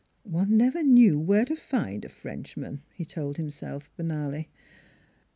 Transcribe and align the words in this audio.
One 0.23 0.57
never 0.57 0.81
knew 0.81 1.19
where 1.19 1.45
to 1.45 1.55
find 1.55 2.03
a 2.03 2.09
Frenchman, 2.09 2.81
he 2.91 3.05
told 3.05 3.37
himself 3.37 3.87
banally. 3.99 4.47